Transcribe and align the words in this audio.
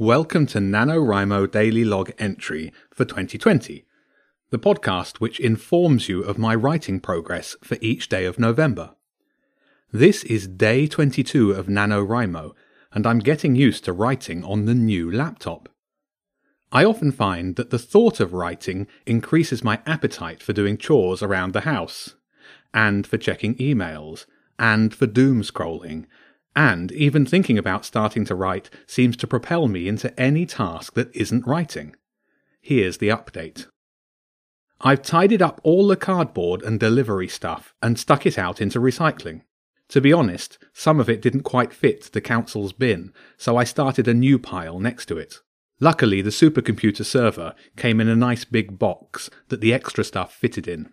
Welcome 0.00 0.46
to 0.46 0.60
NaNoWriMo 0.60 1.50
Daily 1.50 1.84
Log 1.84 2.12
Entry 2.18 2.72
for 2.90 3.04
2020, 3.04 3.84
the 4.48 4.58
podcast 4.58 5.18
which 5.20 5.38
informs 5.38 6.08
you 6.08 6.22
of 6.22 6.38
my 6.38 6.54
writing 6.54 7.00
progress 7.00 7.54
for 7.62 7.76
each 7.82 8.08
day 8.08 8.24
of 8.24 8.38
November. 8.38 8.94
This 9.92 10.24
is 10.24 10.46
day 10.46 10.86
22 10.86 11.52
of 11.52 11.66
NaNoWriMo, 11.66 12.52
and 12.94 13.06
I'm 13.06 13.18
getting 13.18 13.54
used 13.54 13.84
to 13.84 13.92
writing 13.92 14.42
on 14.42 14.64
the 14.64 14.74
new 14.74 15.12
laptop. 15.12 15.68
I 16.72 16.82
often 16.82 17.12
find 17.12 17.56
that 17.56 17.68
the 17.68 17.78
thought 17.78 18.20
of 18.20 18.32
writing 18.32 18.86
increases 19.04 19.62
my 19.62 19.80
appetite 19.84 20.42
for 20.42 20.54
doing 20.54 20.78
chores 20.78 21.22
around 21.22 21.52
the 21.52 21.68
house, 21.68 22.14
and 22.72 23.06
for 23.06 23.18
checking 23.18 23.54
emails, 23.56 24.24
and 24.58 24.94
for 24.94 25.06
doom 25.06 25.42
scrolling, 25.42 26.06
and 26.56 26.90
even 26.92 27.24
thinking 27.24 27.58
about 27.58 27.84
starting 27.84 28.24
to 28.24 28.34
write 28.34 28.70
seems 28.86 29.16
to 29.18 29.26
propel 29.26 29.68
me 29.68 29.88
into 29.88 30.18
any 30.18 30.46
task 30.46 30.94
that 30.94 31.14
isn't 31.14 31.46
writing. 31.46 31.94
Here's 32.60 32.98
the 32.98 33.08
update. 33.08 33.66
I've 34.80 35.02
tidied 35.02 35.42
up 35.42 35.60
all 35.62 35.86
the 35.86 35.96
cardboard 35.96 36.62
and 36.62 36.80
delivery 36.80 37.28
stuff 37.28 37.74
and 37.82 37.98
stuck 37.98 38.24
it 38.26 38.38
out 38.38 38.60
into 38.60 38.80
recycling. 38.80 39.42
To 39.88 40.00
be 40.00 40.12
honest, 40.12 40.58
some 40.72 41.00
of 41.00 41.10
it 41.10 41.20
didn't 41.20 41.42
quite 41.42 41.72
fit 41.72 42.10
the 42.12 42.20
council's 42.20 42.72
bin, 42.72 43.12
so 43.36 43.56
I 43.56 43.64
started 43.64 44.08
a 44.08 44.14
new 44.14 44.38
pile 44.38 44.78
next 44.78 45.06
to 45.06 45.18
it. 45.18 45.40
Luckily, 45.80 46.22
the 46.22 46.30
supercomputer 46.30 47.04
server 47.04 47.54
came 47.76 48.00
in 48.00 48.08
a 48.08 48.16
nice 48.16 48.44
big 48.44 48.78
box 48.78 49.30
that 49.48 49.60
the 49.60 49.74
extra 49.74 50.04
stuff 50.04 50.32
fitted 50.32 50.68
in. 50.68 50.90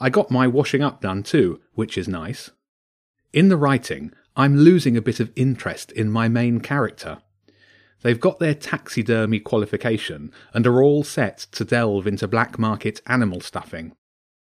I 0.00 0.10
got 0.10 0.30
my 0.30 0.46
washing 0.46 0.82
up 0.82 1.00
done 1.00 1.22
too, 1.22 1.60
which 1.74 1.96
is 1.96 2.08
nice. 2.08 2.50
In 3.32 3.48
the 3.48 3.56
writing, 3.56 4.12
I'm 4.36 4.56
losing 4.56 4.96
a 4.96 5.02
bit 5.02 5.20
of 5.20 5.30
interest 5.36 5.92
in 5.92 6.10
my 6.10 6.28
main 6.28 6.60
character. 6.60 7.18
They've 8.02 8.20
got 8.20 8.38
their 8.38 8.54
taxidermy 8.54 9.40
qualification 9.40 10.32
and 10.54 10.66
are 10.66 10.82
all 10.82 11.04
set 11.04 11.38
to 11.52 11.64
delve 11.64 12.06
into 12.06 12.26
black 12.26 12.58
market 12.58 13.00
animal 13.06 13.40
stuffing. 13.40 13.92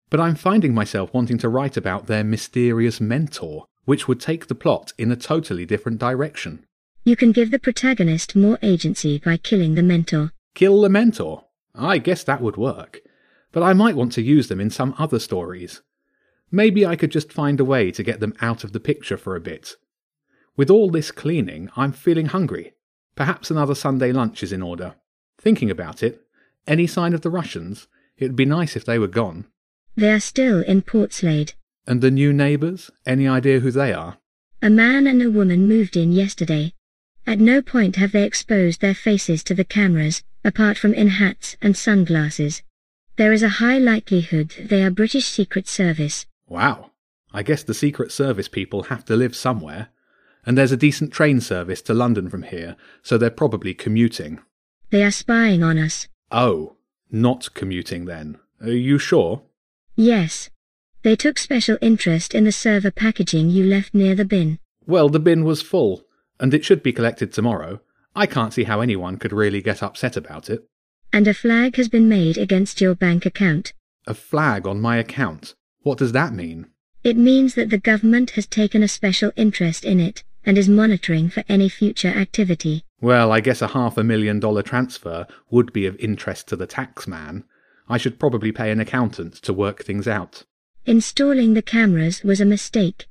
But 0.09 0.19
I'm 0.19 0.35
finding 0.35 0.73
myself 0.73 1.13
wanting 1.13 1.39
to 1.39 1.49
write 1.49 1.75
about 1.75 2.05
their 2.05 2.23
mysterious 2.23 3.01
mentor, 3.01 3.65
which 3.85 4.07
would 4.07 4.19
take 4.19 4.47
the 4.47 4.55
plot 4.55 4.93
in 4.97 5.11
a 5.11 5.15
totally 5.15 5.65
different 5.65 5.97
direction. 5.99 6.65
You 7.03 7.15
can 7.15 7.31
give 7.31 7.51
the 7.51 7.59
protagonist 7.59 8.35
more 8.35 8.59
agency 8.61 9.19
by 9.19 9.37
killing 9.37 9.75
the 9.75 9.83
mentor. 9.83 10.31
Kill 10.55 10.81
the 10.81 10.89
mentor? 10.89 11.45
I 11.75 11.97
guess 11.97 12.23
that 12.23 12.41
would 12.41 12.57
work. 12.57 13.01
But 13.51 13.63
I 13.63 13.73
might 13.73 13.95
want 13.95 14.13
to 14.13 14.21
use 14.21 14.47
them 14.47 14.61
in 14.61 14.69
some 14.69 14.95
other 14.97 15.19
stories. 15.19 15.81
Maybe 16.55 16.85
I 16.85 16.95
could 16.95 17.09
just 17.09 17.33
find 17.33 17.59
a 17.59 17.65
way 17.65 17.89
to 17.89 18.03
get 18.03 18.19
them 18.19 18.35
out 18.39 18.63
of 18.63 18.73
the 18.73 18.79
picture 18.79 19.17
for 19.17 19.35
a 19.35 19.41
bit. 19.41 19.75
With 20.55 20.69
all 20.69 20.91
this 20.91 21.09
cleaning, 21.09 21.71
I'm 21.75 21.91
feeling 21.91 22.27
hungry. 22.27 22.73
Perhaps 23.15 23.49
another 23.49 23.73
Sunday 23.73 24.11
lunch 24.11 24.43
is 24.43 24.53
in 24.53 24.61
order. 24.61 24.93
Thinking 25.41 25.71
about 25.71 26.03
it, 26.03 26.21
any 26.67 26.85
sign 26.85 27.15
of 27.15 27.21
the 27.21 27.31
Russians? 27.31 27.87
It'd 28.19 28.35
be 28.35 28.45
nice 28.45 28.75
if 28.75 28.85
they 28.85 28.99
were 28.99 29.07
gone. 29.07 29.47
They 29.95 30.11
are 30.11 30.19
still 30.19 30.61
in 30.61 30.83
Portslade. 30.83 31.53
And 31.87 32.01
the 32.01 32.11
new 32.11 32.31
neighbours? 32.31 32.91
Any 33.03 33.27
idea 33.27 33.59
who 33.59 33.71
they 33.71 33.91
are? 33.91 34.19
A 34.61 34.69
man 34.69 35.07
and 35.07 35.23
a 35.23 35.31
woman 35.31 35.67
moved 35.67 35.97
in 35.97 36.11
yesterday. 36.11 36.73
At 37.25 37.39
no 37.39 37.63
point 37.63 37.95
have 37.95 38.11
they 38.11 38.25
exposed 38.25 38.79
their 38.79 38.93
faces 38.93 39.43
to 39.45 39.55
the 39.55 39.65
cameras, 39.65 40.21
apart 40.45 40.77
from 40.77 40.93
in 40.93 41.07
hats 41.07 41.57
and 41.63 41.75
sunglasses. 41.75 42.61
There 43.17 43.33
is 43.33 43.41
a 43.41 43.57
high 43.57 43.79
likelihood 43.79 44.53
they 44.69 44.83
are 44.83 44.91
British 44.91 45.25
Secret 45.25 45.67
Service. 45.67 46.27
Wow. 46.53 46.91
I 47.33 47.41
guess 47.41 47.63
the 47.63 47.73
Secret 47.73 48.11
Service 48.11 48.47
people 48.47 48.83
have 48.83 49.03
to 49.05 49.15
live 49.15 49.35
somewhere. 49.35 49.87
And 50.45 50.55
there's 50.55 50.71
a 50.71 50.77
decent 50.77 51.11
train 51.11 51.41
service 51.41 51.81
to 51.81 51.95
London 51.95 52.29
from 52.29 52.43
here, 52.43 52.75
so 53.01 53.17
they're 53.17 53.31
probably 53.31 53.73
commuting. 53.73 54.39
They 54.91 55.03
are 55.03 55.09
spying 55.09 55.63
on 55.63 55.79
us. 55.79 56.07
Oh, 56.31 56.75
not 57.09 57.55
commuting 57.55 58.05
then. 58.05 58.37
Are 58.61 58.69
you 58.69 58.99
sure? 58.99 59.41
Yes. 59.95 60.51
They 61.01 61.15
took 61.15 61.39
special 61.39 61.79
interest 61.81 62.35
in 62.35 62.43
the 62.43 62.51
server 62.51 62.91
packaging 62.91 63.49
you 63.49 63.65
left 63.65 63.95
near 63.95 64.13
the 64.13 64.23
bin. 64.23 64.59
Well, 64.85 65.09
the 65.09 65.19
bin 65.19 65.43
was 65.43 65.63
full, 65.63 66.03
and 66.39 66.53
it 66.53 66.63
should 66.63 66.83
be 66.83 66.93
collected 66.93 67.33
tomorrow. 67.33 67.79
I 68.15 68.27
can't 68.27 68.53
see 68.53 68.65
how 68.65 68.79
anyone 68.79 69.17
could 69.17 69.33
really 69.33 69.63
get 69.63 69.81
upset 69.81 70.15
about 70.15 70.51
it. 70.51 70.69
And 71.11 71.27
a 71.27 71.33
flag 71.33 71.77
has 71.77 71.89
been 71.89 72.07
made 72.07 72.37
against 72.37 72.79
your 72.79 72.93
bank 72.93 73.25
account. 73.25 73.73
A 74.05 74.13
flag 74.13 74.67
on 74.67 74.79
my 74.79 74.97
account? 74.97 75.55
What 75.83 75.97
does 75.97 76.13
that 76.13 76.33
mean? 76.33 76.67
It 77.03 77.17
means 77.17 77.55
that 77.55 77.69
the 77.69 77.77
government 77.77 78.31
has 78.31 78.47
taken 78.47 78.81
a 78.81 78.87
special 78.87 79.31
interest 79.35 79.83
in 79.83 79.99
it 79.99 80.23
and 80.45 80.57
is 80.57 80.69
monitoring 80.69 81.29
for 81.29 81.43
any 81.47 81.69
future 81.69 82.09
activity. 82.09 82.83
Well, 83.01 83.31
I 83.31 83.41
guess 83.41 83.61
a 83.61 83.67
half 83.67 83.97
a 83.97 84.03
million 84.03 84.39
dollar 84.39 84.61
transfer 84.61 85.27
would 85.49 85.73
be 85.73 85.85
of 85.85 85.97
interest 85.97 86.47
to 86.47 86.55
the 86.55 86.67
taxman. 86.67 87.43
I 87.89 87.97
should 87.97 88.19
probably 88.19 88.51
pay 88.51 88.71
an 88.71 88.79
accountant 88.79 89.33
to 89.35 89.53
work 89.53 89.83
things 89.83 90.07
out. 90.07 90.43
Installing 90.85 91.53
the 91.53 91.61
cameras 91.61 92.23
was 92.23 92.39
a 92.39 92.45
mistake. 92.45 93.07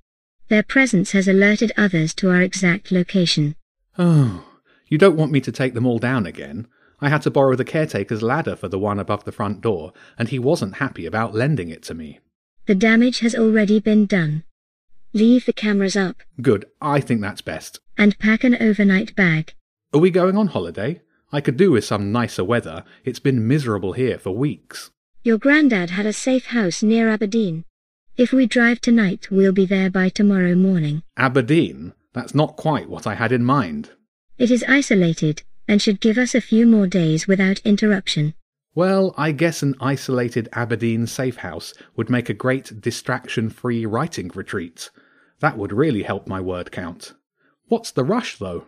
Their 0.49 0.62
presence 0.62 1.12
has 1.12 1.28
alerted 1.28 1.72
others 1.77 2.15
to 2.15 2.31
our 2.31 2.41
exact 2.41 2.91
location. 2.91 3.55
Oh, 3.99 4.44
you 4.88 4.97
don't 4.97 5.16
want 5.16 5.32
me 5.32 5.41
to 5.43 5.53
take 5.53 5.75
them 5.75 5.87
all 5.87 5.99
down 5.99 6.27
again? 6.27 6.66
I 7.00 7.09
had 7.09 7.22
to 7.22 7.31
borrow 7.31 7.56
the 7.56 7.65
caretaker's 7.65 8.22
ladder 8.22 8.56
for 8.56 8.69
the 8.69 8.78
one 8.78 8.99
above 8.99 9.25
the 9.25 9.32
front 9.32 9.61
door, 9.61 9.93
and 10.19 10.28
he 10.28 10.38
wasn't 10.38 10.77
happy 10.77 11.05
about 11.05 11.34
lending 11.34 11.69
it 11.69 11.82
to 11.84 11.94
me. 11.94 12.21
The 12.67 12.75
damage 12.77 13.21
has 13.21 13.34
already 13.34 13.81
been 13.81 14.06
done. 14.06 14.45
Leave 15.12 15.47
the 15.47 15.53
cameras 15.53 15.97
up. 15.97 16.23
Good, 16.41 16.65
I 16.81 17.00
think 17.00 17.21
that's 17.21 17.41
best. 17.41 17.81
And 17.99 18.19
pack 18.19 18.45
an 18.45 18.56
overnight 18.61 19.17
bag. 19.17 19.55
Are 19.93 20.00
we 20.00 20.11
going 20.11 20.37
on 20.37 20.47
holiday? 20.49 21.03
I 21.33 21.41
could 21.41 21.56
do 21.56 21.73
with 21.73 21.84
some 21.84 22.12
nicer 22.12 22.45
weather. 22.45 22.84
It's 23.05 23.19
been 23.19 23.49
miserable 23.49 23.95
here 23.95 24.19
for 24.19 24.31
weeks. 24.31 24.91
Your 25.25 25.39
grandad 25.39 25.91
had 25.91 26.06
a 26.06 26.12
safe 26.12 26.47
house 26.47 26.83
near 26.83 27.09
Aberdeen. 27.09 27.65
If 28.17 28.33
we 28.33 28.47
drive 28.47 28.81
tonight, 28.81 29.29
we'll 29.31 29.53
be 29.53 29.67
there 29.67 29.91
by 29.91 30.09
tomorrow 30.09 30.55
morning. 30.55 31.03
Aberdeen? 31.17 31.94
That's 32.12 32.34
not 32.34 32.56
quite 32.56 32.89
what 32.89 33.06
I 33.06 33.15
had 33.15 33.33
in 33.33 33.44
mind. 33.44 33.91
It 34.39 34.50
is 34.50 34.65
isolated 34.69 35.43
and 35.67 35.81
should 35.81 36.00
give 36.00 36.19
us 36.19 36.34
a 36.34 36.41
few 36.41 36.67
more 36.67 36.87
days 36.87 37.27
without 37.27 37.61
interruption. 37.65 38.34
Well, 38.75 39.15
I 39.19 39.33
guess 39.33 39.62
an 39.62 39.75
isolated 39.81 40.49
Aberdeen 40.55 41.06
safe 41.06 41.37
house 41.37 41.75
would 41.94 42.09
make 42.09 42.31
a 42.31 42.34
great 42.34 42.81
distraction 42.81 43.50
free 43.50 43.84
writing 43.84 44.31
retreat. 44.34 44.91
That 45.41 45.59
would 45.59 45.72
really 45.72 46.05
help 46.05 46.27
my 46.27 46.41
word 46.41 46.72
count. 46.72 47.12
What's 47.69 47.91
the 47.91 48.05
rush, 48.05 48.38
though? 48.38 48.66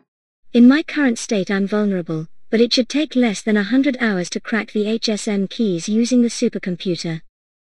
In 0.53 0.69
my 0.69 0.83
current 0.83 1.19
state, 1.19 1.51
I'm 1.51 1.67
vulnerable, 1.67 2.29
but 2.51 2.61
it 2.61 2.73
should 2.73 2.89
take 2.89 3.17
less 3.17 3.41
than 3.41 3.57
a 3.57 3.63
hundred 3.63 3.97
hours 3.99 4.29
to 4.31 4.41
crack 4.41 4.73
the 4.73 4.85
HSM 4.85 5.49
keys 5.49 5.89
using 5.89 6.21
the 6.21 6.29
supercomputer. 6.29 7.23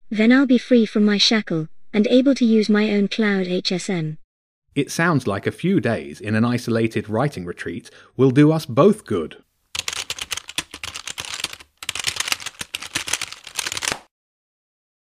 Then 0.10 0.32
I'll 0.32 0.46
be 0.46 0.58
free 0.58 0.86
from 0.86 1.04
my 1.04 1.18
shackle 1.18 1.68
and 1.94 2.08
able 2.08 2.36
to 2.36 2.46
use 2.46 2.70
my 2.70 2.90
own 2.92 3.10
cloud 3.10 3.48
HSM. 3.48 4.18
It 4.76 4.92
sounds 4.92 5.28
like 5.28 5.46
a 5.46 5.52
few 5.52 5.82
days 5.82 6.22
in 6.22 6.36
an 6.36 6.46
isolated 6.46 7.10
writing 7.10 7.44
retreat 7.44 7.90
will 8.16 8.32
do 8.32 8.52
us 8.52 8.66
both 8.66 9.06
good. 9.06 9.44